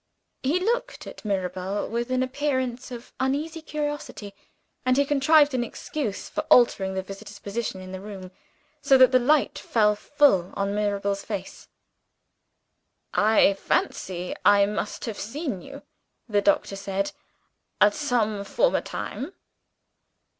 [0.41, 4.33] He looked at Mirabel with an appearance of uneasy curiosity;
[4.83, 8.31] and he contrived an excuse for altering the visitor's position in the room,
[8.81, 11.67] so that the light fell full on Mirabel's face.
[13.13, 15.83] "I fancy I must have seen you,"
[16.27, 17.11] the doctor said,
[17.79, 19.33] "at some former time."